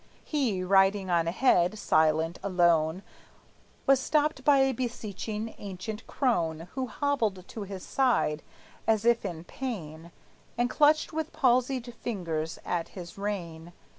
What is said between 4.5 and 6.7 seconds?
a beseeching ancient crone